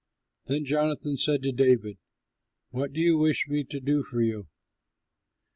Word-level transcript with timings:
Then 0.47 0.65
Jonathan 0.65 1.15
said 1.15 1.43
to 1.43 1.51
David, 1.51 1.99
"What 2.71 2.91
do 2.91 2.99
you 2.99 3.19
wish 3.19 3.47
me 3.47 3.63
to 3.65 3.79
do 3.79 4.01
for 4.01 4.23
you?" 4.23 4.47